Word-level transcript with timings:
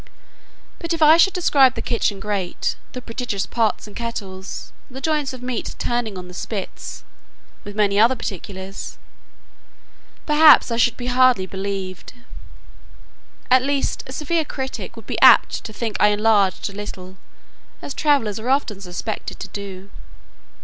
But 0.79 0.93
if 0.93 1.03
I 1.03 1.17
should 1.17 1.33
describe 1.33 1.75
the 1.75 1.81
kitchen 1.83 2.19
grate, 2.19 2.75
the 2.93 3.03
prodigious 3.03 3.45
pots 3.45 3.85
and 3.85 3.95
kettles, 3.95 4.73
the 4.89 4.99
joints 4.99 5.31
of 5.31 5.43
meat 5.43 5.75
turning 5.77 6.17
on 6.17 6.27
the 6.27 6.33
spits, 6.33 7.03
with 7.63 7.75
many 7.75 7.99
other 7.99 8.15
particulars, 8.15 8.97
perhaps 10.25 10.71
I 10.71 10.77
should 10.77 10.97
be 10.97 11.05
hardly 11.05 11.45
believed; 11.45 12.13
at 13.51 13.61
least 13.61 14.03
a 14.07 14.11
severe 14.11 14.43
critic 14.43 14.95
would 14.95 15.05
be 15.05 15.21
apt 15.21 15.63
to 15.65 15.71
think 15.71 15.97
I 15.99 16.07
enlarged 16.07 16.67
a 16.67 16.73
little, 16.73 17.17
as 17.79 17.93
travellers 17.93 18.39
are 18.39 18.49
often 18.49 18.81
suspected 18.81 19.39
to 19.39 19.49
do. 19.49 19.91